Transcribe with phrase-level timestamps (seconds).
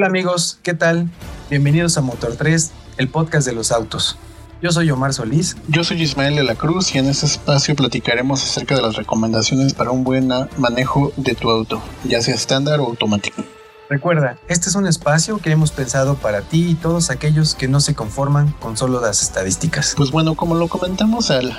[0.00, 1.10] Hola amigos, ¿qué tal?
[1.50, 4.16] Bienvenidos a Motor 3, el podcast de los autos.
[4.62, 5.58] Yo soy Omar Solís.
[5.68, 9.74] Yo soy Ismael de la Cruz y en este espacio platicaremos acerca de las recomendaciones
[9.74, 13.44] para un buen manejo de tu auto, ya sea estándar o automático.
[13.90, 17.80] Recuerda, este es un espacio que hemos pensado para ti y todos aquellos que no
[17.80, 19.92] se conforman con solo las estadísticas.
[19.98, 21.54] Pues bueno, como lo comentamos al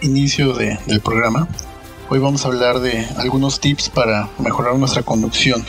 [0.00, 1.48] inicio del programa,
[2.08, 5.62] hoy vamos a hablar de algunos tips para mejorar nuestra conducción.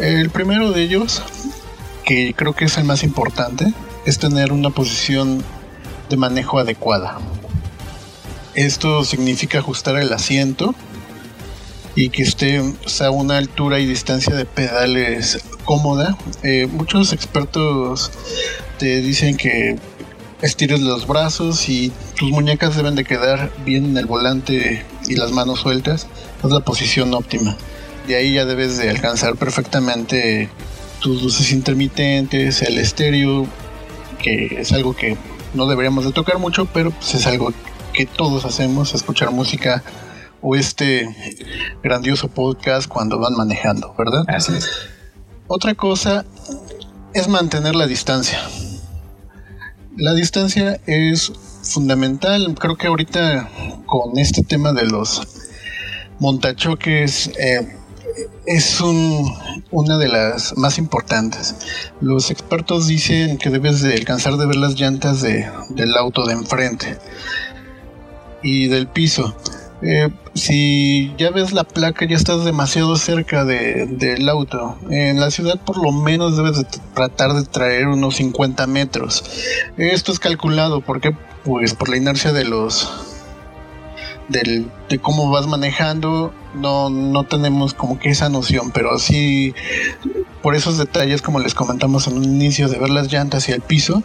[0.00, 1.22] El primero de ellos,
[2.04, 3.72] que creo que es el más importante,
[4.06, 5.42] es tener una posición
[6.08, 7.18] de manejo adecuada.
[8.54, 10.74] Esto significa ajustar el asiento
[11.96, 12.62] y que esté
[13.00, 16.16] a una altura y distancia de pedales cómoda.
[16.44, 18.12] Eh, muchos expertos
[18.78, 19.76] te dicen que
[20.42, 25.32] estires los brazos y tus muñecas deben de quedar bien en el volante y las
[25.32, 26.06] manos sueltas.
[26.44, 27.56] Es la posición óptima.
[28.08, 30.48] De ahí ya debes de alcanzar perfectamente
[30.98, 33.46] tus luces intermitentes, el estéreo,
[34.18, 35.18] que es algo que
[35.52, 37.52] no deberíamos de tocar mucho, pero pues es algo
[37.92, 39.82] que todos hacemos, escuchar música
[40.40, 41.06] o este
[41.82, 44.24] grandioso podcast cuando van manejando, ¿verdad?
[44.26, 44.70] Así es.
[45.46, 46.24] Otra cosa
[47.12, 48.40] es mantener la distancia.
[49.98, 51.30] La distancia es
[51.62, 52.54] fundamental.
[52.58, 53.50] Creo que ahorita
[53.84, 55.28] con este tema de los
[56.20, 57.74] montachoques eh,
[58.46, 59.34] es un,
[59.70, 61.54] una de las más importantes.
[62.00, 66.34] Los expertos dicen que debes de alcanzar de ver las llantas de, del auto de
[66.34, 66.98] enfrente
[68.42, 69.36] y del piso.
[69.80, 74.76] Eh, si ya ves la placa, ya estás demasiado cerca del auto.
[74.90, 76.64] En la ciudad, por lo menos, debes de
[76.94, 79.24] tratar de traer unos 50 metros.
[79.76, 81.14] Esto es calculado porque,
[81.44, 82.90] pues, por la inercia de los
[84.28, 89.54] del, de cómo vas manejando, no, no tenemos como que esa noción, pero sí
[90.42, 93.60] por esos detalles, como les comentamos en un inicio, de ver las llantas y el
[93.60, 94.02] piso,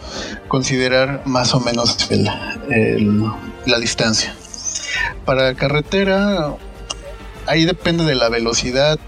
[0.48, 2.10] considerar más o menos
[3.66, 4.36] la distancia.
[5.26, 6.56] Para carretera,
[7.46, 9.00] ahí depende de la velocidad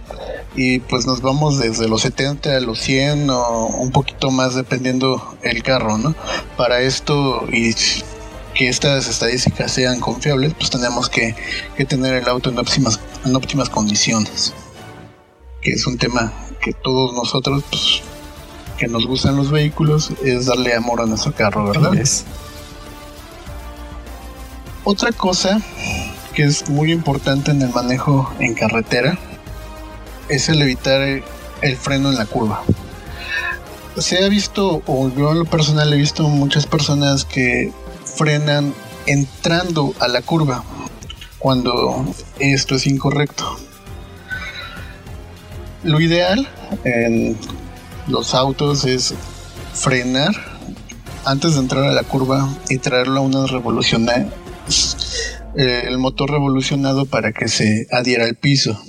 [0.56, 5.36] y pues nos vamos desde los 70 a los 100 o un poquito más dependiendo
[5.42, 6.16] el carro, ¿no?
[6.56, 7.74] Para esto y
[8.56, 11.36] que estas estadísticas sean confiables, pues tenemos que,
[11.88, 14.54] tener el auto en óptimas, en óptimas condiciones.
[15.62, 18.02] Que es un tema que todos nosotros, pues,
[18.78, 21.92] que nos gustan los vehículos, es darle amor a nuestro carro, ¿verdad?
[24.86, 25.60] Otra cosa
[26.34, 29.18] que es muy importante en el manejo en carretera
[30.30, 32.64] es el evitar el freno en la curva.
[33.98, 37.72] Se ha visto, o yo en lo personal he visto muchas personas que
[38.16, 38.74] frenan
[39.06, 40.64] entrando a la curva
[41.40, 42.06] cuando
[42.40, 43.58] esto es incorrecto.
[45.84, 46.48] Lo ideal
[46.84, 47.38] en
[48.08, 49.14] los autos es
[49.74, 50.34] frenar
[51.26, 57.06] antes de entrar a la curva y traerlo a una revolución eh, el motor revolucionado
[57.06, 58.80] para que se adhiera al piso.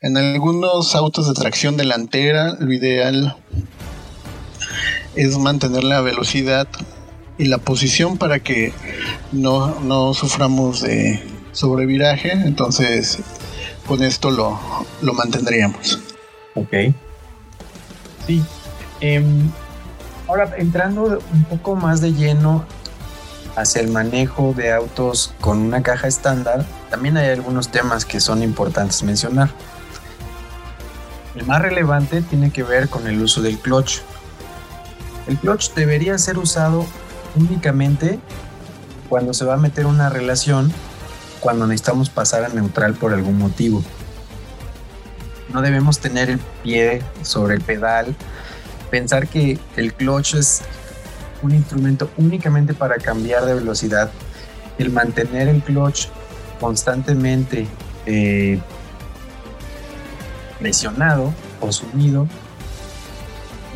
[0.00, 3.36] En algunos autos de tracción delantera, lo ideal
[5.14, 6.68] es mantener la velocidad
[7.38, 8.72] y la posición para que
[9.32, 12.32] no, no suframos de sobreviraje.
[12.32, 13.18] Entonces,
[13.86, 14.58] con esto lo,
[15.02, 16.00] lo mantendríamos.
[16.54, 16.94] Ok.
[18.26, 18.42] Sí.
[19.00, 19.50] Em,
[20.26, 22.64] ahora, entrando un poco más de lleno
[23.56, 28.42] hacia el manejo de autos con una caja estándar, también hay algunos temas que son
[28.42, 29.50] importantes mencionar.
[31.34, 33.98] El más relevante tiene que ver con el uso del clutch.
[35.26, 36.86] El clutch debería ser usado
[37.36, 38.18] únicamente
[39.08, 40.72] cuando se va a meter una relación,
[41.40, 43.82] cuando necesitamos pasar a neutral por algún motivo.
[45.52, 48.14] No debemos tener el pie sobre el pedal,
[48.90, 50.62] pensar que el clutch es
[51.42, 54.10] un instrumento únicamente para cambiar de velocidad,
[54.78, 56.08] el mantener el clutch
[56.60, 57.66] constantemente
[58.06, 58.58] eh,
[60.58, 62.26] presionado o sumido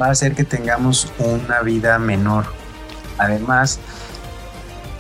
[0.01, 2.60] va a hacer que tengamos una vida menor.
[3.19, 3.79] Además,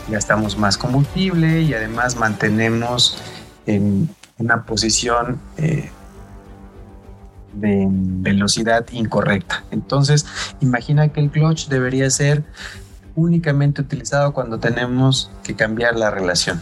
[0.08, 3.18] gastamos más combustible y además mantenemos
[3.66, 4.08] en
[4.38, 5.90] una posición eh,
[7.52, 9.64] de velocidad incorrecta.
[9.70, 10.26] Entonces,
[10.60, 12.44] imagina que el clutch debería ser
[13.14, 16.60] únicamente utilizado cuando tenemos que cambiar la relación.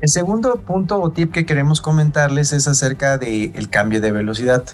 [0.00, 4.64] El segundo punto o tip que queremos comentarles es acerca del cambio de velocidad.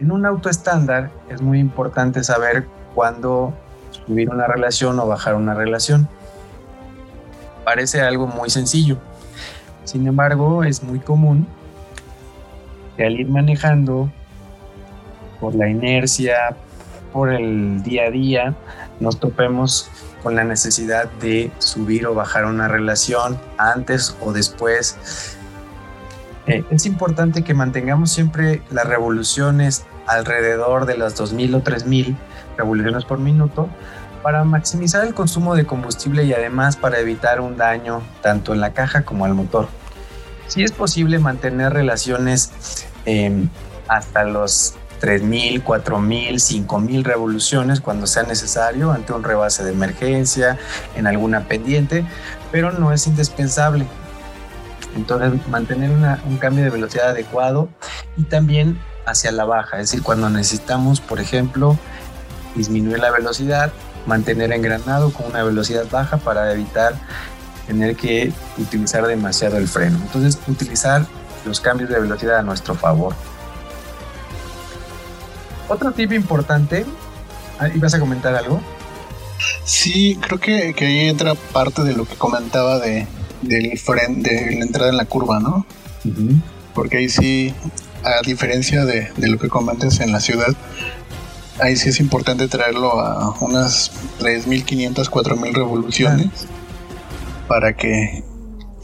[0.00, 3.54] En un auto estándar es muy importante saber cuándo
[4.06, 6.08] subir una relación o bajar una relación.
[7.64, 8.98] Parece algo muy sencillo.
[9.84, 11.46] Sin embargo, es muy común
[12.96, 14.10] que al ir manejando
[15.40, 16.56] por la inercia,
[17.12, 18.54] por el día a día,
[19.00, 19.90] nos topemos
[20.22, 25.36] con la necesidad de subir o bajar una relación antes o después.
[26.46, 32.16] Eh, es importante que mantengamos siempre las revoluciones alrededor de las 2000 o 3000
[32.56, 33.68] revoluciones por minuto
[34.22, 38.72] para maximizar el consumo de combustible y además para evitar un daño tanto en la
[38.72, 39.68] caja como al motor.
[40.48, 43.48] Si es posible mantener relaciones em,
[43.88, 50.58] hasta los 3.000, 4.000, 5.000 revoluciones cuando sea necesario ante un rebase de emergencia,
[50.96, 52.04] en alguna pendiente,
[52.50, 53.86] pero no es indispensable.
[54.96, 57.68] Entonces, mantener un cambio de velocidad adecuado
[58.16, 61.78] y también hacia la baja, es decir, cuando necesitamos, por ejemplo,
[62.56, 63.72] disminuir la velocidad,
[64.06, 66.94] mantener engranado con una velocidad baja para evitar
[67.66, 69.98] tener que utilizar demasiado el freno.
[70.02, 71.06] Entonces, utilizar
[71.44, 73.14] los cambios de velocidad a nuestro favor.
[75.68, 76.86] Otro tip importante,
[77.58, 78.60] ah, ¿ibas a comentar algo?
[79.64, 83.06] Sí, creo que, ahí entra parte de lo que comentaba de,
[83.42, 85.66] del fren, de la entrada en la curva, ¿no?
[86.72, 87.52] Porque ahí sí,
[88.04, 90.54] a diferencia de, lo que comentas en la ciudad,
[91.60, 96.46] ahí sí es importante traerlo a unas 3.500, 4.000 revoluciones
[97.48, 98.24] para que,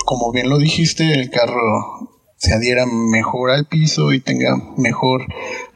[0.05, 5.27] como bien lo dijiste, el carro se adhiera mejor al piso y tenga mejor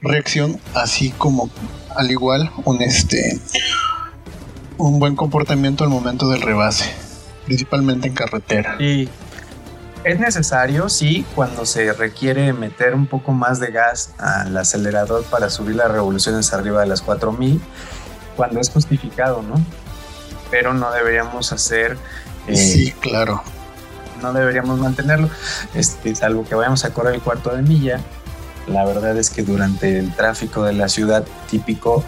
[0.01, 1.51] reacción, así como
[1.95, 3.39] al igual un este
[4.79, 6.93] un buen comportamiento al momento del rebase,
[7.47, 8.77] principalmente en carretera.
[8.79, 9.09] Y
[10.07, 15.51] es necesario, sí, cuando se requiere meter un poco más de gas al acelerador para
[15.51, 17.61] subir las revoluciones arriba de las 4000,
[18.37, 19.57] cuando es justificado, ¿no?
[20.49, 21.99] Pero no deberíamos hacer
[22.47, 23.43] eh, sí, claro.
[24.23, 25.29] No deberíamos mantenerlo,
[25.75, 27.99] este, salvo que vayamos a correr el cuarto de milla.
[28.69, 32.05] La verdad es que durante el tráfico de la ciudad típico,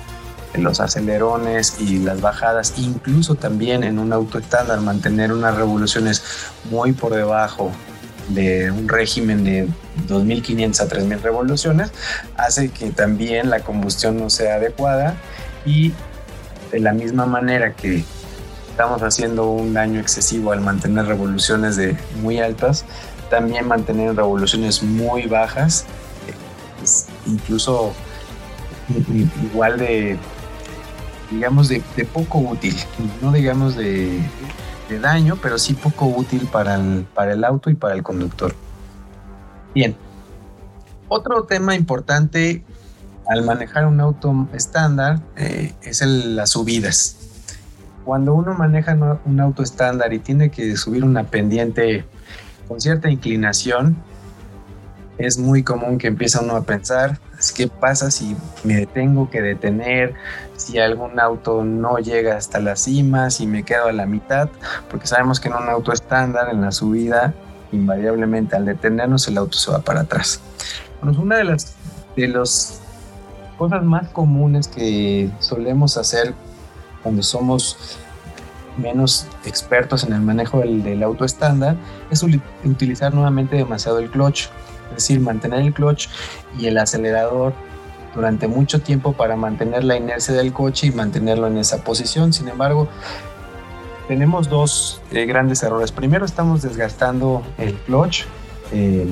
[0.54, 6.22] los acelerones y las bajadas, incluso también en un auto estándar, mantener unas revoluciones
[6.70, 7.72] muy por debajo
[8.28, 9.69] de un régimen de
[10.08, 11.92] 2.500 a 3.000 revoluciones,
[12.36, 15.16] hace que también la combustión no sea adecuada
[15.64, 15.92] y
[16.70, 18.04] de la misma manera que
[18.70, 22.84] estamos haciendo un daño excesivo al mantener revoluciones de muy altas,
[23.30, 25.84] también mantener revoluciones muy bajas,
[27.26, 27.92] incluso
[29.50, 30.16] igual de,
[31.31, 31.81] digamos, de,
[32.12, 32.76] poco útil,
[33.20, 34.20] no digamos de,
[34.96, 38.55] daño, pero sí poco útil para el, para el auto y para el conductor.
[39.75, 39.94] Bien,
[41.08, 42.64] otro tema importante
[43.29, 47.19] al manejar un auto estándar eh, es las subidas
[48.08, 48.96] cuando uno maneja
[49.26, 52.06] un auto estándar y tiene que subir una pendiente
[52.67, 53.99] con cierta inclinación,
[55.19, 57.20] es muy común que empieza uno a pensar,
[57.55, 60.14] ¿qué pasa si me tengo que detener?
[60.56, 64.49] Si algún auto no llega hasta la cima, si me quedo a la mitad,
[64.90, 67.35] porque sabemos que en un auto estándar, en la subida,
[67.73, 70.40] invariablemente al detenernos el auto se va para atrás.
[71.00, 71.76] Bueno, una de las
[72.17, 72.81] de las
[73.56, 76.34] cosas más comunes que solemos hacer
[77.02, 77.99] cuando somos
[78.76, 81.76] menos expertos en el manejo del, auto estándar,
[82.11, 82.25] es
[82.64, 84.46] utilizar nuevamente demasiado el clutch,
[84.98, 86.08] decir, mantener el clutch
[86.58, 87.52] y el acelerador
[88.14, 92.32] durante mucho tiempo para mantener la inercia del coche y mantenerlo en esa posición.
[92.32, 92.88] Sin embargo,
[94.08, 95.93] tenemos dos eh, grandes errores.
[95.93, 98.24] Primero, estamos desgastando el clutch
[98.72, 99.06] eh,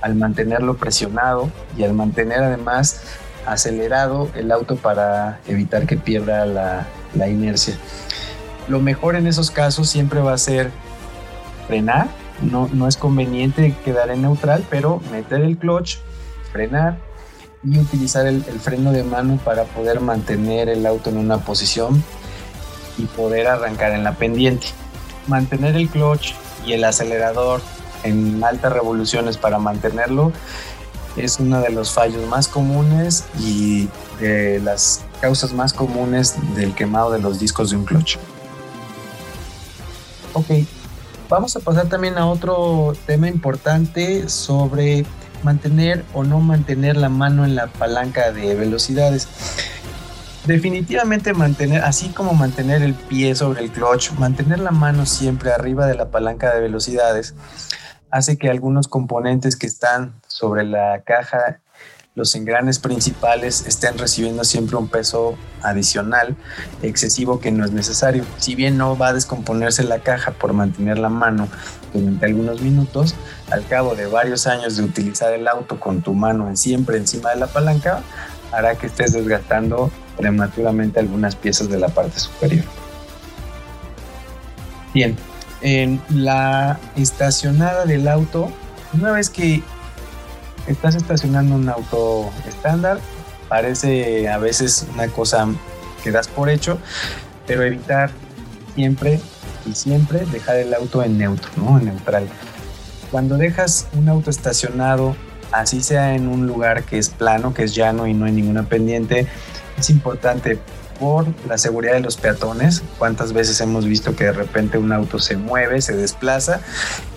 [0.00, 3.02] al mantenerlo presionado y al mantener además
[3.46, 7.76] acelerado el auto para evitar que pierda la, la inercia.
[8.68, 10.70] Lo mejor en esos casos siempre va a ser
[11.66, 12.08] frenar.
[12.42, 15.98] No, no es conveniente quedar en neutral, pero meter el clutch,
[16.52, 16.98] frenar
[17.62, 22.02] y utilizar el, freno de mano para poder mantener el auto en una posición
[22.98, 24.66] y poder arrancar en la pendiente.
[25.26, 26.34] Mantener el clutch
[26.66, 27.62] y el acelerador
[28.02, 30.32] en altas revoluciones para mantenerlo
[31.16, 33.88] es uno de los fallos más comunes y
[34.20, 38.16] de las causas más comunes del quemado de los discos de un clutch.
[40.34, 40.46] Ok,
[41.28, 45.04] vamos a pasar también a otro tema importante sobre
[45.42, 49.28] mantener o no mantener la mano en la palanca de velocidades.
[50.46, 55.86] Definitivamente mantener, así como mantener el pie sobre el clutch, mantener la mano siempre arriba
[55.86, 57.34] de la palanca de velocidades
[58.10, 61.60] hace que algunos componentes que están sobre la caja,
[62.14, 66.36] los engranes principales, estén recibiendo siempre un peso adicional,
[66.80, 68.24] excesivo que no es necesario.
[68.38, 71.48] Si bien no va a descomponerse la caja por mantener la mano
[71.92, 73.16] durante algunos minutos,
[73.50, 77.36] al cabo de varios años de utilizar el auto con tu mano siempre encima de
[77.40, 78.02] la palanca,
[78.52, 82.64] hará que estés desgastando prematuramente algunas piezas de la parte superior.
[84.92, 85.16] Bien,
[85.62, 88.52] en la estacionada del auto,
[88.92, 89.64] una vez que
[90.66, 92.98] estás estacionando un auto estándar,
[93.48, 95.48] parece a veces una cosa
[96.02, 96.78] que das por hecho,
[97.46, 98.10] pero evitar
[98.74, 99.20] siempre
[99.66, 101.78] y siempre dejar el auto en neutro, ¿no?
[101.78, 102.28] En neutral.
[103.10, 105.16] Cuando dejas un auto estacionado,
[105.52, 108.64] así sea en un lugar que es plano, que es llano y no hay ninguna
[108.64, 109.28] pendiente,
[109.78, 110.58] es importante
[110.98, 112.82] por la seguridad de los peatones.
[112.98, 116.60] ¿Cuántas veces hemos visto que de repente un auto se mueve, se desplaza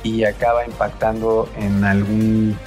[0.03, 2.57] y acaba impactando en algún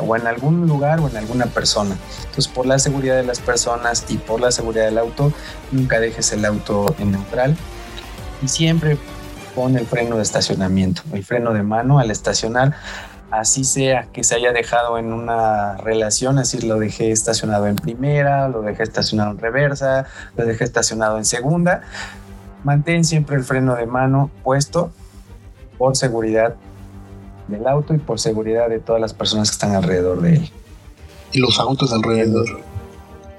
[0.00, 1.96] o en algún lugar o en alguna persona?
[2.18, 5.32] Entonces, por la seguridad de las personas y por la seguridad del auto,
[5.72, 7.56] nunca dejes el auto en neutral
[8.42, 8.98] y siempre
[9.54, 12.74] pon el freno de estacionamiento, el freno de mano al estacionar
[13.38, 18.48] así sea que se haya dejado en una relación, así lo dejé estacionado en primera,
[18.48, 20.06] lo dejé estacionado en reversa,
[20.36, 21.82] lo dejé estacionado en segunda,
[22.62, 24.92] mantén siempre el freno de mano puesto
[25.78, 26.54] por seguridad
[27.48, 30.50] del auto y por seguridad de todas las personas que están alrededor de él.
[31.32, 32.46] Y los autos alrededor.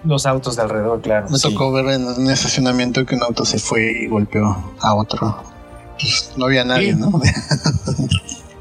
[0.04, 1.28] Los autos de alrededor, claro.
[1.30, 5.36] Me tocó ver en un estacionamiento que un auto se fue y golpeó a otro.
[6.00, 7.10] Pues no había nadie, ¿no?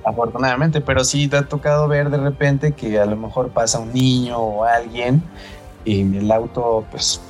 [0.05, 3.93] afortunadamente, pero sí te ha tocado ver de repente que a lo mejor pasa un
[3.93, 5.23] niño o alguien
[5.85, 7.21] y el auto, pues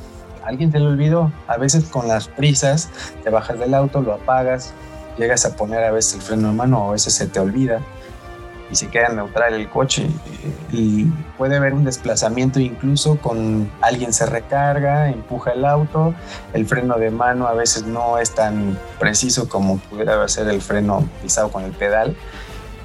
[0.44, 1.32] alguien te lo olvidó.
[1.46, 2.90] A veces con las prisas
[3.22, 4.72] te bajas del auto, lo apagas,
[5.16, 7.80] llegas a poner a veces el freno de mano o a veces se te olvida
[8.70, 10.08] y se queda neutral el coche
[10.72, 11.04] y
[11.36, 16.14] puede haber un desplazamiento incluso con alguien se recarga, empuja el auto,
[16.52, 21.06] el freno de mano a veces no es tan preciso como pudiera ser el freno
[21.22, 22.16] pisado con el pedal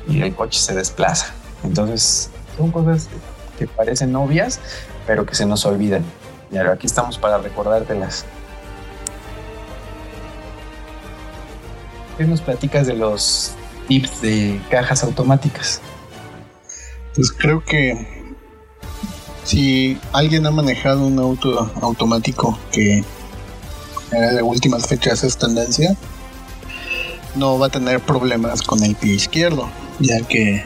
[0.07, 1.33] y el coche se desplaza.
[1.63, 3.07] Entonces, son cosas
[3.57, 4.59] que parecen obvias,
[5.05, 6.03] pero que se nos olvidan.
[6.51, 8.25] Y ahora aquí estamos para recordártelas.
[12.17, 13.53] ¿Qué nos platicas de los
[13.89, 15.81] tips de cajas automáticas?
[17.13, 18.07] Pues creo que
[19.43, 23.03] si alguien ha manejado un auto automático que
[24.11, 25.97] de últimas fechas es tendencia,
[27.35, 29.69] no va a tener problemas con el pie izquierdo
[29.99, 30.63] ya que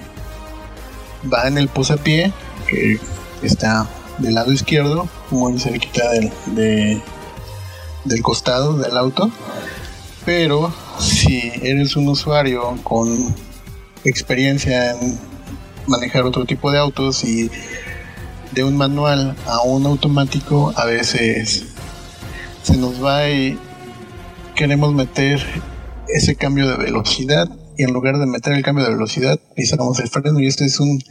[1.31, 2.31] va en el posapié,
[2.67, 2.99] que
[3.41, 3.87] está
[4.19, 7.01] del lado izquierdo, muy cerquita del,
[8.05, 9.31] del costado del auto.
[10.25, 13.35] Pero si eres un usuario con
[14.03, 15.17] experiencia en
[15.87, 17.49] manejar otro tipo de autos y
[18.51, 21.65] de un manual a un automático, a veces
[22.61, 23.57] se nos va y
[24.55, 25.43] queremos meter
[26.07, 30.09] ese cambio de velocidad y en lugar de meter el cambio de velocidad pisamos el
[30.09, 30.39] freno.
[30.39, 31.01] Y este es un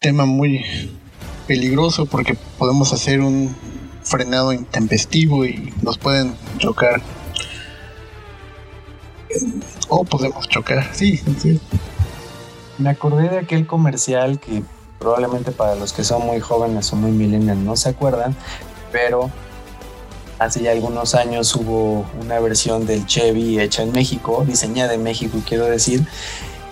[0.00, 0.64] tema muy
[1.46, 3.54] peligroso porque podemos hacer un
[4.02, 7.02] frenado intempestivo y nos pueden chocar
[9.88, 11.60] o podemos chocar, sí, sí.
[12.78, 14.62] Me acordé de aquel comercial que
[14.98, 18.34] probablemente para los que son muy jóvenes o muy millennials no se acuerdan,
[18.92, 19.30] pero
[20.38, 25.38] Hace ya algunos años hubo una versión del Chevy hecha en México, diseñada en México,
[25.48, 26.06] quiero decir,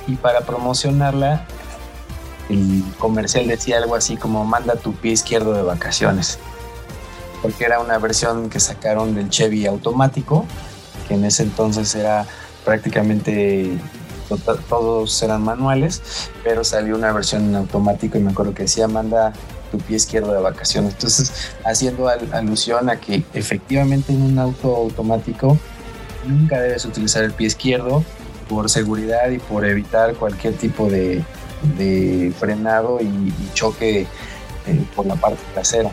[0.07, 1.47] y para promocionarla,
[2.51, 6.39] el comercial decía algo así como manda tu pie izquierdo de vacaciones,
[7.41, 10.45] porque era una versión que sacaron del Chevy automático,
[11.09, 12.27] que en ese entonces era
[12.65, 13.79] prácticamente
[14.69, 19.33] todos eran manuales, pero salió una versión en automático y me acuerdo que decía manda
[19.79, 20.95] pie izquierdo de vacaciones.
[20.95, 25.59] Entonces, haciendo alusión a que efectivamente en un auto automático
[26.27, 28.05] nunca debes utilizar el pie izquierdo
[28.49, 31.25] por seguridad y por evitar cualquier tipo de,
[32.39, 34.07] frenado y, choque
[34.67, 35.91] eh, por la parte trasera.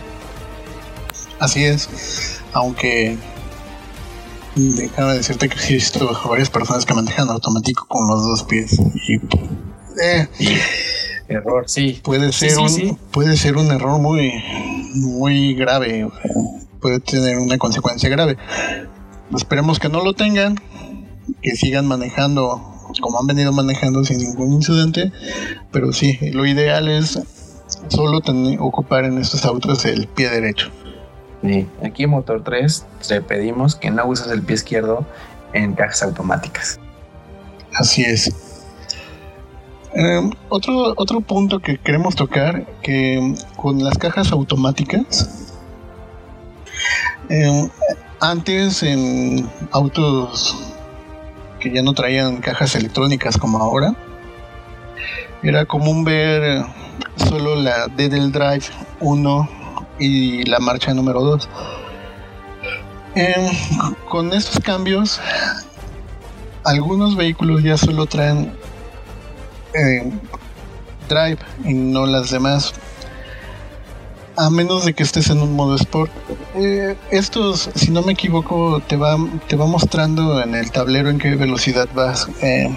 [1.40, 3.18] Así es, aunque
[4.56, 8.78] déjame decirte que he visto varias personas que manejan automático con los dos pies
[9.08, 9.16] y,
[10.02, 10.28] eh,
[11.28, 12.00] error, sí.
[12.04, 14.32] Puede ser, un, puede ser un error muy,
[14.96, 16.08] muy grave.
[16.82, 18.38] puede tener una consecuencia grave.
[19.36, 20.60] Esperemos que no lo tengan,
[21.42, 25.12] que sigan manejando como han venido manejando sin ningún incidente.
[25.72, 27.20] Pero sí, lo ideal es
[27.88, 30.72] solo tener, ocupar en estos autos el pie derecho.
[31.42, 35.06] Sí, aquí en Motor 3 te pedimos que no uses el pie izquierdo
[35.54, 36.80] en cajas automáticas.
[37.74, 38.32] Así es.
[39.94, 45.54] Em, otro, otro punto que queremos tocar, que con las cajas automáticas,
[47.28, 47.70] em,
[48.20, 50.56] antes en autos
[51.60, 53.96] que ya no traían cajas electrónicas como ahora,
[55.44, 56.64] era común ver
[57.16, 58.66] solo la D del Drive
[59.00, 59.61] 1
[60.02, 61.50] y la marcha número 2.
[64.10, 65.22] con estos cambios,
[66.64, 68.54] algunos vehículos ya solo traen
[69.74, 70.12] eh,
[71.08, 72.74] drive y no las demás.
[74.38, 76.12] A menos de que estés en un modo sport.
[76.56, 79.18] Eh, estos, si no me equivoco, te va,
[79.48, 82.28] te va mostrando en el tablero en qué velocidad vas.
[82.42, 82.76] Eh,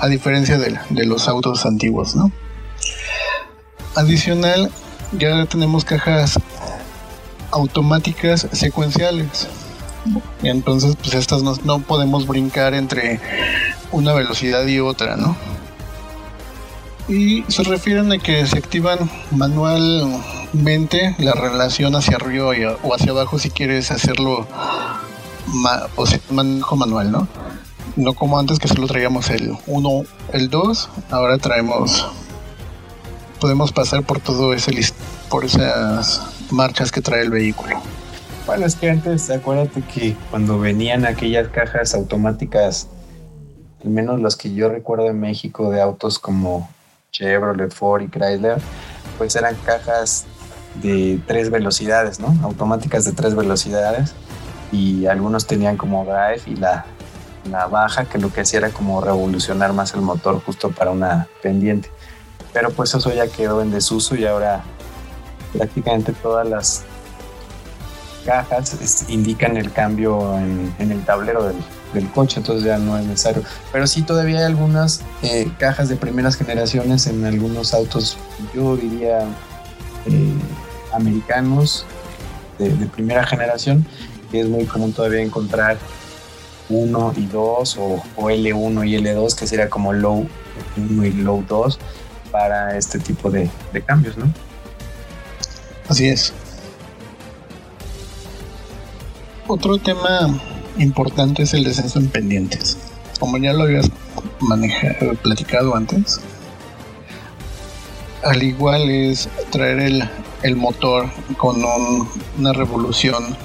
[0.00, 2.32] a diferencia de, de, los autos antiguos, ¿no?
[3.94, 4.70] Adicional,
[5.18, 6.38] ya tenemos cajas
[7.50, 9.48] automáticas secuenciales.
[10.42, 13.20] Entonces, pues estas no, no podemos brincar entre
[13.92, 15.36] una velocidad y otra, ¿no?
[17.08, 18.98] Y se refieren a que se activan
[19.30, 22.50] manualmente la relación hacia arriba
[22.82, 24.46] o hacia abajo si quieres hacerlo
[25.96, 27.28] o manejo manual, ¿no?
[27.96, 30.02] No como antes que solo traíamos el 1,
[30.32, 32.06] el 2, ahora traemos
[33.44, 34.72] podemos pasar por todo ese
[35.28, 37.76] por esas marchas que trae el vehículo.
[38.46, 42.88] Bueno, es que antes, acuérdate que cuando venían aquellas cajas automáticas,
[43.84, 46.70] al menos las que yo recuerdo en México de autos como
[47.12, 48.56] Chevrolet, Ford y Chrysler,
[49.18, 50.24] pues eran cajas
[50.82, 52.34] de tres velocidades, ¿no?
[52.44, 54.14] Automáticas de tres velocidades
[54.72, 56.86] y algunos tenían como drive y la,
[57.50, 61.28] la baja que lo que hacía era como revolucionar más el motor justo para una
[61.42, 61.90] pendiente.
[62.54, 64.64] Pero pues eso ya quedó en desuso y ahora
[65.52, 66.84] prácticamente todas las
[68.24, 71.44] cajas indican el cambio en, el tablero
[71.92, 73.42] del, coche, entonces ya no es necesario.
[73.70, 78.16] Pero sí todavía hay algunas eh, cajas de primeras generaciones en algunos autos,
[78.54, 79.20] yo diría
[80.06, 80.32] eh,
[80.92, 81.86] americanos
[82.58, 83.86] de, primera generación,
[84.30, 85.76] que es muy común todavía encontrar
[86.68, 90.26] 1 y 2 o, L1 y L2, que sería como low
[90.76, 91.78] 1 y low 2
[92.34, 93.48] para este tipo de,
[93.86, 94.24] cambios, ¿no?
[95.88, 96.32] Así es.
[99.46, 100.36] Otro tema
[100.78, 102.76] importante es el descenso en pendientes.
[103.20, 103.88] Como ya lo habías
[104.40, 106.20] manejado, platicado antes,
[108.24, 110.08] al igual es traer
[110.42, 111.62] el, motor con
[112.36, 113.36] una revolución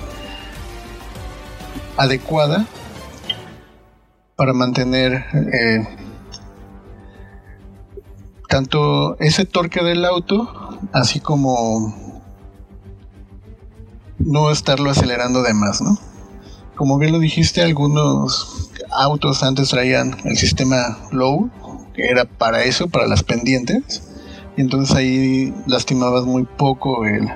[1.96, 2.66] adecuada
[4.36, 5.99] para mantener eh,
[8.50, 11.96] tanto ese torque del auto, así como
[14.18, 15.98] no estarlo acelerando de más, ¿no?
[16.80, 21.50] como bien lo dijiste, algunos autos antes traían el sistema low,
[21.94, 24.02] que era para eso, para las pendientes.
[24.56, 27.30] Y entonces ahí lastimabas muy poco el,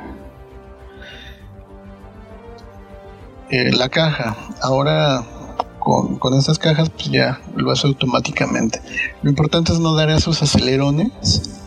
[3.78, 4.38] la caja.
[4.62, 5.26] Ahora
[5.84, 8.82] con, con, estas cajas pues ya lo hace automáticamente.
[9.22, 11.62] Lo importante es no dar esos acelerones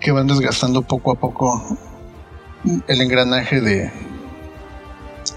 [0.00, 1.78] que, van desgastando poco a poco
[2.88, 3.92] el engranaje de,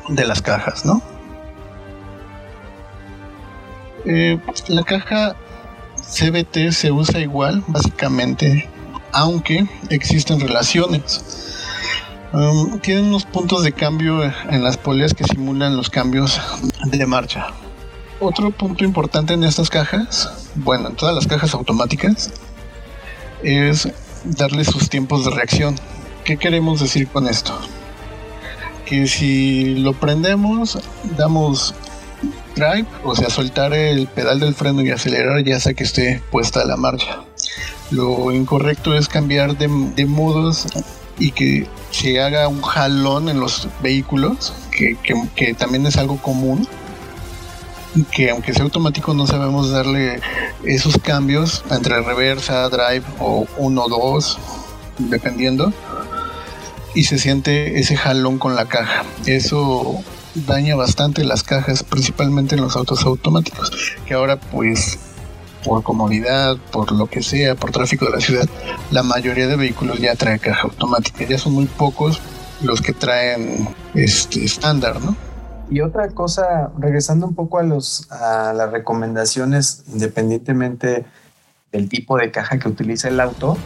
[0.09, 1.01] las cajas, ¿no?
[4.05, 5.35] Eh, la caja
[5.95, 8.67] CBT se usa igual, básicamente,
[9.11, 11.50] aunque existen relaciones.
[12.33, 16.39] Um, tienen unos puntos de cambio en las poleas que simulan los cambios
[16.85, 17.47] de marcha.
[18.19, 22.31] Otro punto importante en estas cajas, bueno, en todas las cajas automáticas,
[23.43, 23.89] es
[24.23, 25.75] darle sus tiempos de reacción.
[26.23, 27.59] ¿Qué queremos decir con esto?
[28.91, 30.77] que si lo prendemos,
[31.17, 31.73] damos
[32.55, 36.65] drive, o sea, soltar el pedal del freno y acelerar ya sea que esté puesta
[36.65, 37.23] la marcha.
[37.89, 39.69] Lo incorrecto es cambiar de,
[40.05, 40.67] modos
[41.19, 44.97] y que se haga un jalón en los vehículos, que,
[45.35, 46.67] que también es algo común,
[48.11, 50.21] que aunque sea automático no sabemos darle
[50.63, 54.39] esos cambios entre reversa, drive o 1 2,
[54.97, 55.73] dependiendo
[56.93, 59.03] y se siente ese jalón con la caja.
[59.25, 60.03] Eso
[60.35, 63.71] daña bastante las cajas, principalmente en los autos automáticos,
[64.05, 64.99] que ahora pues
[65.63, 68.47] por comodidad, por lo que sea, por tráfico de la ciudad,
[68.91, 72.21] la mayoría de vehículos ya trae caja automática, ya son muy pocos
[72.61, 75.15] los que traen este estándar, ¿no?
[75.69, 81.05] Y otra cosa, regresando un poco a los a las recomendaciones, independientemente
[81.71, 83.57] del tipo de caja que utiliza el auto,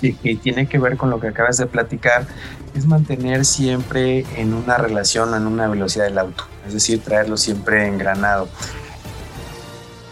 [0.00, 2.26] que, tiene que ver con lo que acabas de platicar,
[2.74, 7.86] es mantener siempre en una relación, en una velocidad del auto, es decir, traerlo siempre
[7.86, 8.48] engranado.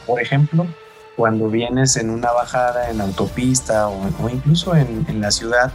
[0.07, 0.67] Por ejemplo,
[1.17, 5.73] cuando vienes en una bajada en autopista o, incluso en, la ciudad,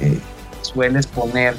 [0.00, 0.18] eh,
[0.62, 1.54] sueles poner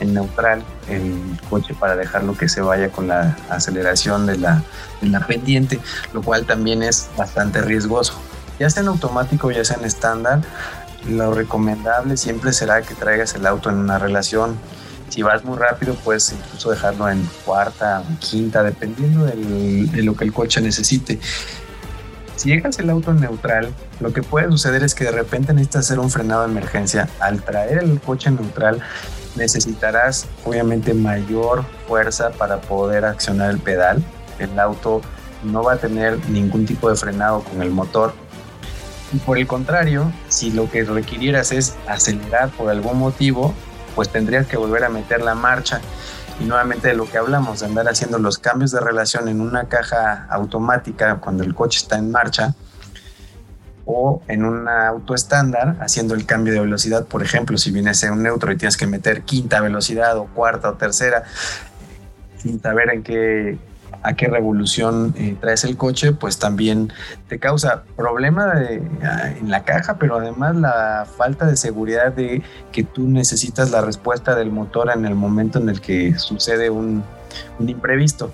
[0.00, 4.62] en neutral el coche para dejarlo que se vaya con la aceleración de la,
[5.00, 5.80] de la pendiente,
[6.12, 8.14] lo cual también es bastante riesgoso.
[8.58, 10.40] Ya sea en automático, ya sea en estándar,
[11.08, 14.56] lo recomendable siempre será que traigas el auto en una relación.
[15.08, 20.24] Si vas muy rápido, puedes incluso dejarlo en cuarta o quinta, dependiendo de lo que
[20.24, 21.20] el coche necesite.
[22.36, 25.98] Si llegas el auto neutral, lo que puede suceder es que de repente necesitas hacer
[25.98, 27.08] un frenado de emergencia.
[27.20, 28.80] Al traer el coche neutral,
[29.36, 34.02] necesitarás obviamente mayor fuerza para poder accionar el pedal.
[34.38, 35.00] El auto
[35.44, 38.14] no va a tener ningún tipo de frenado con el motor.
[39.12, 43.54] Y por el contrario, si lo que requirieras es acelerar por algún motivo,
[43.94, 45.80] pues tendrías que volver a meter la marcha.
[46.40, 49.68] Y nuevamente de lo que hablamos, de andar haciendo los cambios de relación en una
[49.68, 52.54] caja automática cuando el coche está en marcha,
[53.86, 58.12] o en un auto estándar haciendo el cambio de velocidad, por ejemplo, si vienes en
[58.12, 61.24] un neutro y tienes que meter quinta velocidad o cuarta o tercera,
[62.38, 63.58] sin saber en qué,
[64.02, 66.92] a qué revolución eh, traes el coche, pues también
[67.28, 68.52] te causa problema
[69.02, 73.80] ah, en la caja, pero además la falta de seguridad de que tú necesitas la
[73.80, 77.02] respuesta del motor en el momento en el que sucede un,
[77.58, 78.32] un imprevisto.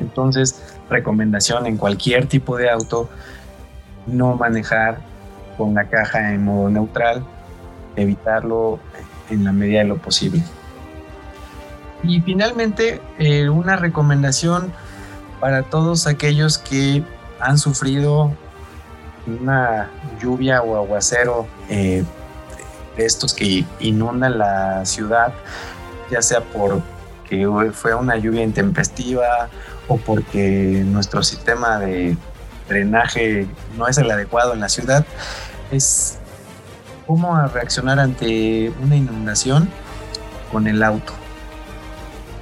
[0.00, 3.08] Entonces, recomendación en cualquier tipo de auto,
[4.06, 4.98] no manejar
[5.56, 7.24] con la caja en modo neutral,
[7.96, 8.78] evitarlo
[9.30, 10.42] en la medida de lo posible.
[12.02, 14.72] Y finalmente, eh, una recomendación
[15.40, 17.02] para todos aquellos que
[17.40, 18.32] han sufrido
[19.26, 22.04] una lluvia o aguacero eh,
[22.96, 25.32] estos que inundan la ciudad,
[26.10, 29.48] ya sea porque fue una lluvia intempestiva
[29.86, 32.16] o porque nuestro sistema de
[32.68, 35.04] drenaje no es el adecuado en la ciudad,
[35.70, 36.18] es
[37.06, 39.68] cómo reaccionar ante una inundación
[40.50, 41.12] con el auto.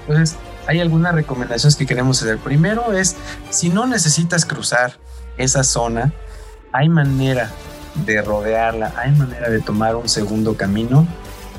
[0.08, 2.38] Entonces, hay algunas recomendaciones que queremos hacer.
[2.38, 3.16] Primero es,
[3.50, 4.98] si no necesitas cruzar
[5.36, 6.12] esa zona,
[6.72, 7.50] hay manera
[8.04, 11.06] de rodearla, hay manera de tomar un segundo camino,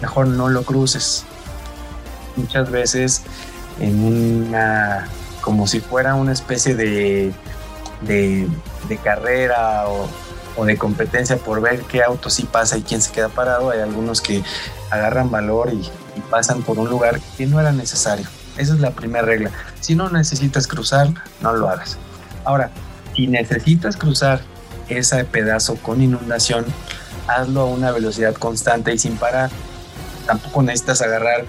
[0.01, 1.25] mejor no lo cruces.
[2.35, 3.23] Muchas veces
[3.79, 5.07] en una,
[5.41, 7.33] como si fuera una especie de
[9.03, 10.07] carrera o,
[10.65, 14.21] de competencia por ver qué auto sí pasa y quién se queda parado, hay algunos
[14.21, 14.43] que
[14.89, 15.89] agarran valor y,
[16.31, 18.25] pasan por un lugar que no era necesario.
[18.57, 19.51] Esa es la primera regla.
[19.81, 21.09] Si no necesitas cruzar,
[21.41, 21.97] no lo hagas.
[22.43, 22.71] Ahora,
[23.15, 24.41] si necesitas cruzar
[24.89, 26.65] ese pedazo con inundación,
[27.27, 29.49] hazlo a una velocidad constante y sin parar.
[30.25, 31.45] Tampoco necesitas agarrar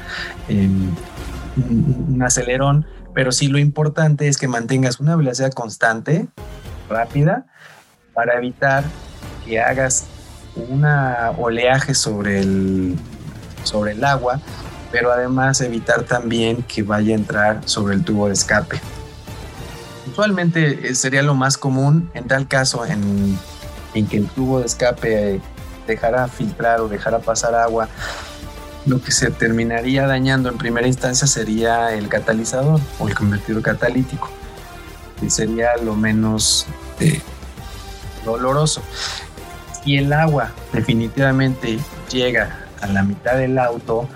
[0.49, 0.95] em,
[1.57, 2.87] un acelerón
[3.19, 6.29] pero sí lo importante es que mantengas una velocidad constante,
[6.89, 7.47] rápida,
[8.15, 8.85] para evitar
[9.45, 10.07] que hagas
[10.55, 12.97] un oleaje sobre el,
[13.65, 14.41] sobre el agua,
[14.91, 18.81] pero además evitar también que vaya a entrar sobre el tubo de escape.
[20.11, 23.39] Usualmente eh, sería lo más común en tal caso en,
[23.95, 25.41] en que el tubo de escape
[25.87, 27.89] dejara filtrar o dejara pasar agua
[28.89, 34.31] lo que se terminaría dañando en primera instancia sería el catalizador o el convertidor catalítico,
[35.21, 36.67] y sería lo menos
[37.01, 37.21] eh,
[38.25, 38.83] doloroso.
[39.85, 41.79] Si el agua definitivamente
[42.11, 44.09] llega a la mitad del auto,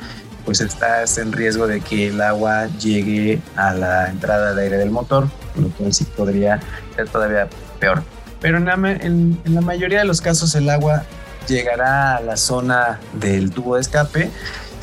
[0.44, 4.90] pues estás en riesgo de que el agua llegue a la entrada de aire del
[4.90, 6.60] motor, lo cual sí podría
[6.96, 8.02] ser todavía peor.
[8.40, 11.04] Pero en la mayoría de los casos el agua
[11.48, 14.30] llegará a la zona del tubo de escape.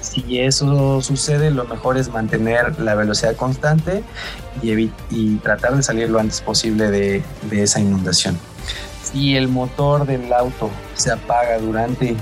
[0.02, 4.04] Si eso sucede, lo mejor es mantener la velocidad constante
[4.62, 8.38] y, tratar de salir lo antes posible de, de, esa inundación.
[9.04, 12.16] Si el motor del auto se apaga durante eh,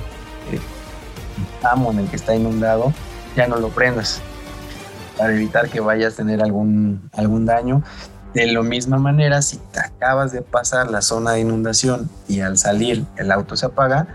[0.52, 2.94] el tramo en el que está inundado,
[3.38, 4.20] ya no lo prendas
[5.16, 7.84] para evitar que vayas a tener algún, algún daño.
[8.34, 12.58] De la misma manera, si te acabas de pasar la zona de inundación y al
[12.58, 14.08] salir el auto se apaga,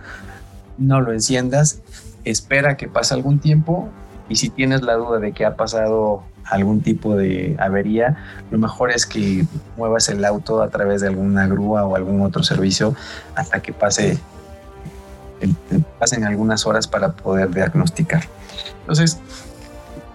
[0.77, 1.81] no lo enciendas,
[2.25, 3.89] espera que pase algún tiempo
[4.29, 8.17] y si tienes la duda de que ha pasado algún tipo de avería,
[8.51, 9.45] lo mejor es que
[9.77, 12.95] muevas el auto a través de alguna grúa o algún otro servicio
[13.37, 14.19] hasta que pase
[15.99, 18.23] pasen algunas horas para poder diagnosticar.
[18.93, 19.19] Entonces,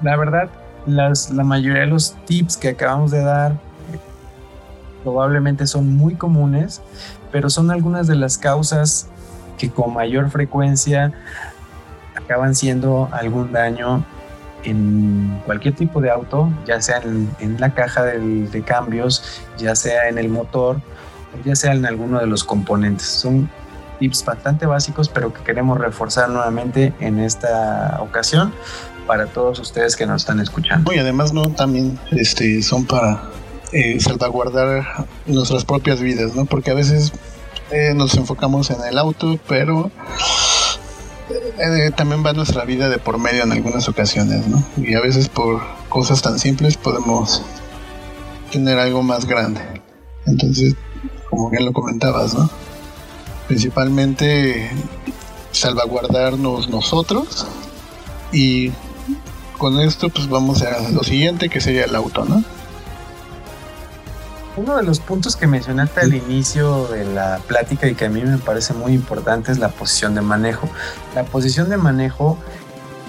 [0.03, 0.49] la verdad,
[0.85, 3.53] las, la mayoría de los tips que acabamos de dar
[5.03, 6.83] probablemente son muy comunes,
[7.31, 9.07] pero son algunas de las causas
[9.57, 11.11] que con mayor frecuencia
[12.13, 14.05] acaban siendo algún daño
[14.63, 20.19] en cualquier tipo de auto, ya sea en, la caja de cambios, ya sea en
[20.19, 20.81] el motor,
[21.43, 23.07] ya sea en alguno de los componentes.
[23.07, 23.49] Son
[23.99, 28.53] tips bastante básicos, pero que queremos reforzar nuevamente en esta ocasión
[29.05, 30.93] para todos ustedes que nos están escuchando.
[30.93, 33.23] Y además no también este, son para
[33.71, 36.45] eh, salvaguardar nuestras propias vidas, ¿no?
[36.45, 37.13] Porque a veces
[37.71, 39.91] eh, nos enfocamos en el auto, pero
[41.59, 44.63] eh, también va nuestra vida de por medio en algunas ocasiones, ¿no?
[44.77, 47.41] Y a veces por cosas tan simples podemos
[48.51, 49.61] tener algo más grande.
[50.25, 50.75] Entonces,
[51.29, 52.49] como bien lo comentabas, ¿no?
[53.47, 54.69] Principalmente
[55.51, 57.47] salvaguardarnos nosotros
[58.31, 58.71] y
[59.57, 62.43] con esto pues vamos a lo siguiente que sería el auto, ¿no?
[64.55, 68.21] Uno de los puntos que mencionaste al inicio de la plática y que a mí
[68.21, 70.67] me parece muy importante es la posición de manejo.
[71.13, 72.39] La posición de manejo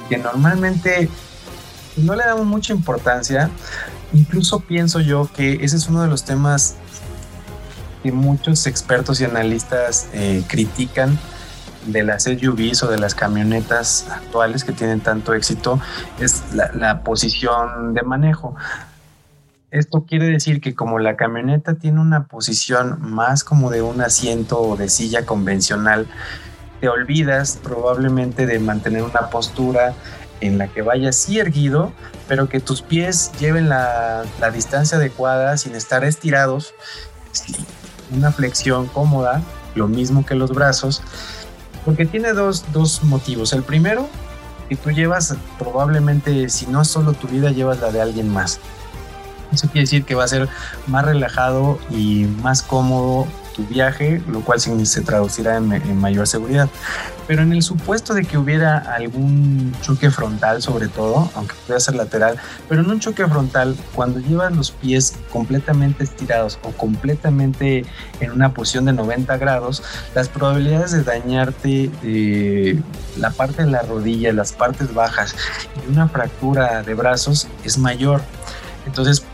[0.09, 1.09] que normalmente
[1.97, 3.51] no le damos mucha importancia,
[4.13, 6.77] incluso pienso yo que ese es uno de los temas
[8.03, 11.19] que muchos expertos y analistas eh, critican
[11.87, 15.81] de las SUVs o de las camionetas actuales que tienen tanto éxito
[16.21, 18.55] es la, posición de manejo.
[19.71, 24.61] Esto quiere decir que como la camioneta tiene una posición más como de un asiento
[24.61, 26.07] o de silla convencional,
[26.81, 29.95] te olvidas probablemente de mantener una postura
[30.41, 31.93] en la que vayas sí erguido,
[32.29, 36.75] pero que tus pies lleven la, la distancia adecuada sin estar estirados,
[38.11, 39.43] una flexión cómoda,
[39.75, 41.03] lo mismo que los brazos,
[41.85, 43.53] porque tiene dos, dos motivos.
[43.53, 44.09] El primero,
[44.69, 48.61] que tú llevas probablemente, si no solo tu vida, llevas la de alguien más.
[49.53, 50.49] Eso quiere decir que va a ser
[50.87, 53.27] más relajado y más cómodo
[53.59, 56.69] tu viaje, lo cual se traducirá en, mayor seguridad.
[57.27, 61.97] Pero en el supuesto de que hubiera algún choque frontal, sobre todo, aunque pueda ser
[61.97, 62.37] lateral,
[62.69, 67.85] pero en un choque frontal, cuando llevas los pies completamente estirados o completamente
[68.21, 69.83] en una posición de 90 grados,
[70.15, 72.81] las probabilidades de dañarte eh,
[73.19, 75.35] la parte de la rodilla, las partes bajas
[75.85, 78.23] y una fractura de brazos es mayor.
[78.87, 79.25] Entonces,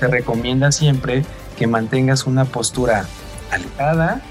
[0.00, 1.24] te recomienda siempre
[1.56, 3.06] que mantengas una postura
[3.50, 4.22] alejada,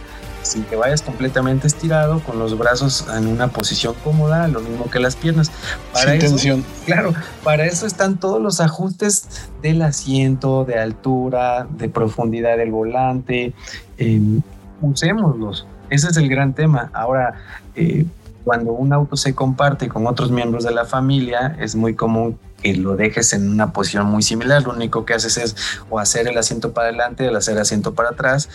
[0.47, 4.99] sin que vayas completamente estirado, con los brazos en una posición cómoda, lo mismo que
[4.99, 5.51] las piernas.
[5.93, 6.65] Para sin tensión.
[6.85, 13.53] Claro, para eso están todos los ajustes del asiento, de altura, de profundidad del volante.
[13.97, 14.41] Em,
[14.81, 15.67] usémoslos.
[15.89, 16.89] Ese es el gran tema.
[16.93, 17.33] Ahora,
[17.75, 18.05] eh,
[18.43, 22.75] cuando un auto se comparte con otros miembros de la familia, es muy común que
[22.75, 24.63] lo dejes en una posición muy similar.
[24.63, 25.55] Lo único que haces es
[25.89, 28.49] o hacer el asiento para adelante o hacer el asiento para atrás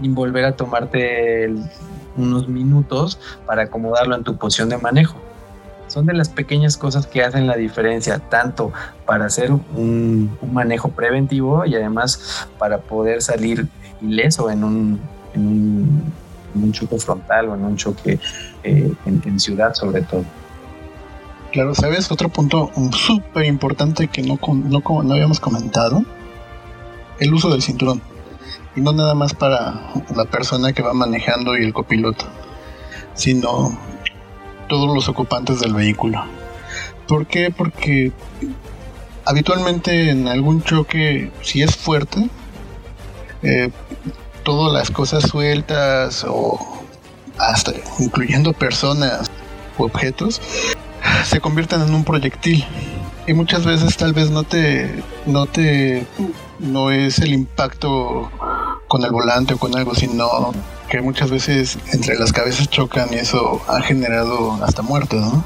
[0.00, 1.52] y volver a tomarte
[2.16, 5.16] unos minutos para acomodarlo en tu posición de manejo.
[5.86, 8.72] Son de las pequeñas cosas que hacen la diferencia, tanto
[9.06, 13.66] para hacer un, manejo preventivo y además para poder salir
[14.02, 15.00] ileso en un,
[15.32, 16.12] en
[16.54, 18.20] un, choque frontal o en un choque
[18.64, 20.24] eh, en, ciudad sobre todo.
[21.52, 22.10] Claro, ¿sabes?
[22.12, 26.02] Otro punto súper importante que no, no, no habíamos comentado,
[27.18, 28.02] el uso del cinturón
[28.80, 32.26] no nada más para la persona que va manejando y el copiloto,
[33.14, 33.78] sino
[34.68, 36.24] todos los ocupantes del vehículo.
[37.06, 37.50] ¿Por qué?
[37.50, 38.12] Porque
[39.24, 42.28] habitualmente en algún choque, si es fuerte,
[43.42, 43.70] eh,
[44.42, 46.58] todas las cosas sueltas o
[47.38, 49.30] hasta incluyendo personas
[49.78, 50.40] u objetos
[51.24, 52.64] se convierten en un proyectil
[53.26, 56.06] y muchas veces tal vez no te no te
[56.58, 58.30] no es el impacto
[58.88, 60.52] con el volante o con algo, sino
[60.88, 65.44] que muchas veces entre las cabezas chocan y eso ha generado hasta muertes, ¿no?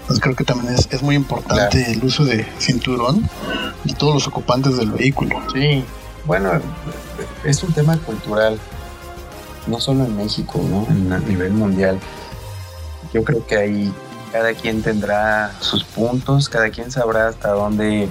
[0.00, 3.28] Entonces creo que también es, muy importante el uso de cinturón
[3.84, 5.40] de todos los ocupantes del vehículo.
[5.52, 5.84] Sí,
[6.26, 6.50] bueno,
[7.44, 8.58] es un tema cultural,
[9.66, 10.86] no solo en México, ¿no?
[11.14, 11.98] A nivel mundial.
[13.12, 13.94] Yo creo que ahí
[14.30, 18.08] cada quien tendrá sus puntos, cada quien sabrá hasta dónde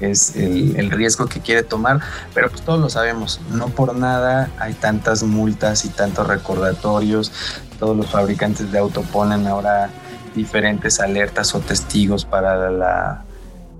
[0.00, 2.00] es el, riesgo que quiere tomar,
[2.34, 7.32] pero pues todos lo sabemos, no por nada hay tantas multas y tantos recordatorios,
[7.78, 9.90] todos los fabricantes de auto ponen ahora
[10.34, 13.24] diferentes alertas o testigos para la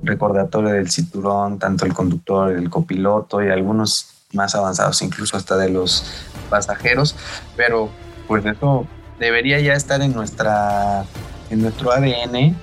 [0.03, 5.71] recordatorio del cinturón, tanto el conductor, el copiloto y algunos más avanzados, incluso hasta de
[5.71, 6.05] los
[6.51, 7.17] pasajeros,
[7.57, 7.91] pero
[8.29, 8.87] pues eso
[9.19, 11.05] debería ya estar en nuestra
[11.51, 12.57] en nuestro ADN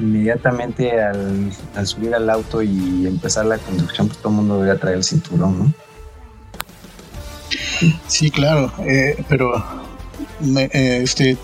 [0.00, 1.52] inmediatamente al,
[1.84, 5.58] subir al auto y empezar la conducción, pues todo el mundo debería traer el cinturón,
[5.58, 5.72] ¿no?
[8.06, 9.56] Sí, claro, eh, pero
[10.56, 11.36] eh, este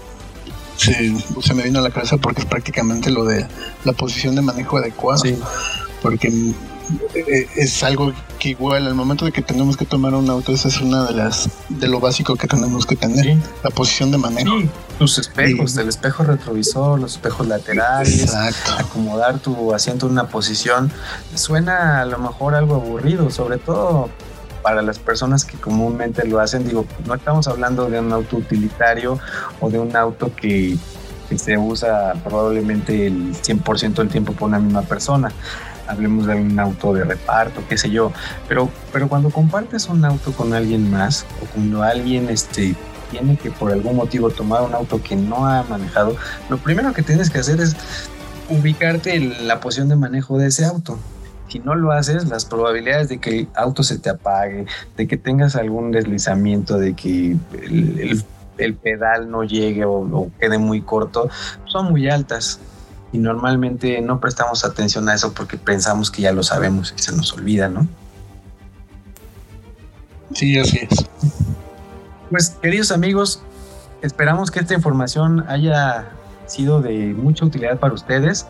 [0.77, 3.47] se, me vino a la cabeza porque es prácticamente lo de
[3.85, 5.23] la posición de manejo adecuada.
[6.03, 6.29] Porque
[7.15, 10.69] eh, es algo que igual al momento de que tenemos que tomar un auto, esa
[10.69, 14.59] es una de las de lo básico que tenemos que tener, la posición de manejo.
[14.61, 18.35] Sí, tus espejos, el espejo retrovisor, los espejos laterales,
[18.79, 20.91] acomodar tu asiento en una posición,
[21.35, 24.09] suena a lo mejor algo aburrido, sobre todo
[24.63, 29.19] para las personas que comúnmente lo hacen, digo, no estamos hablando de un auto utilitario
[29.61, 30.77] o de un auto que
[31.29, 35.33] que se usa probablemente el 100% del tiempo por una misma persona.
[35.87, 38.13] Hablemos de un auto de reparto, qué sé yo.
[38.49, 42.75] Pero, pero cuando compartes un auto con alguien más o cuando alguien este,
[43.11, 46.17] tiene que por algún motivo tomar un auto que no ha manejado,
[46.49, 47.77] lo primero que tienes que hacer es
[48.49, 50.99] ubicarte en la posición de manejo de ese auto.
[51.49, 55.17] Si no lo haces, las probabilidades de que el auto se te apague, de que
[55.17, 57.37] tengas algún deslizamiento, de que
[58.59, 61.29] el, pedal no llegue o, quede muy corto,
[61.67, 62.59] son muy altas.
[63.17, 67.17] Y normalmente no prestamos atención a eso porque pensamos que ya lo sabemos y se
[67.17, 67.89] nos olvida, ¿no?
[70.35, 71.07] Sí, así es.
[72.29, 73.43] Pues queridos amigos,
[74.03, 76.11] esperamos que esta información haya
[76.45, 78.49] sido de mucha utilidad para ustedes.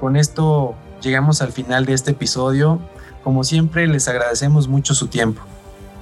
[0.00, 2.80] Con esto llegamos al final de este episodio.
[3.22, 5.42] Como siempre, les agradecemos mucho su tiempo.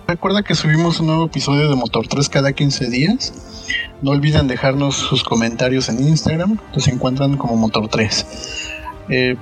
[0.09, 3.67] Recuerda que subimos un nuevo episodio de Motor 3 cada 15 días.
[4.01, 6.59] No olviden dejarnos sus comentarios en Instagram.
[6.75, 8.71] Nos encuentran como Motor 3.
[9.11, 9.37] Eh,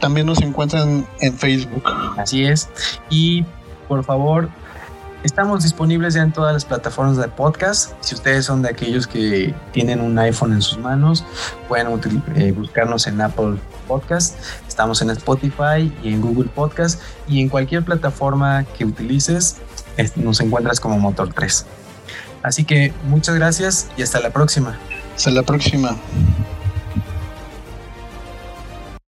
[0.00, 1.84] también nos encuentran en Facebook.
[2.16, 2.68] Así es.
[3.10, 3.44] Y
[3.86, 4.48] por favor,
[5.24, 7.92] Estamos disponibles ya en todas las plataformas de podcast.
[8.00, 11.24] Si ustedes son de aquellos que tienen un iPhone en sus manos,
[11.68, 11.86] pueden
[12.34, 13.54] eh, buscarnos en Apple
[13.86, 14.36] Podcast.
[14.66, 19.58] Estamos en Spotify y en Google Podcast y en cualquier plataforma que utilices
[20.16, 21.66] nos encuentras como Motor 3.
[22.42, 24.78] Así que muchas gracias y hasta la próxima.
[25.14, 25.96] Hasta la próxima.